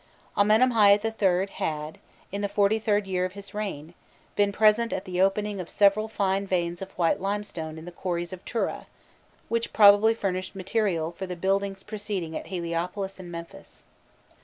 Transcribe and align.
Amenemhâît 0.35 1.05
III. 1.05 1.45
had, 1.57 1.99
in 2.31 2.41
the 2.41 2.49
XLIIIrd 2.49 3.05
year 3.05 3.23
of 3.23 3.33
his 3.33 3.53
reign, 3.53 3.93
been 4.35 4.51
present 4.51 4.91
at 4.91 5.05
the 5.05 5.21
opening 5.21 5.59
of 5.59 5.69
several 5.69 6.07
fine 6.07 6.47
veins 6.47 6.81
of 6.81 6.89
white 6.97 7.21
limestone 7.21 7.77
in 7.77 7.85
the 7.85 7.91
quarries 7.91 8.33
of 8.33 8.43
Turah, 8.43 8.87
which 9.47 9.73
probably 9.73 10.15
furnished 10.15 10.55
material 10.55 11.11
for 11.11 11.27
the 11.27 11.35
buildings 11.35 11.83
proceeding 11.83 12.35
at 12.35 12.47
Heliopolis 12.47 13.19
and 13.19 13.31
Memphis. 13.31 13.83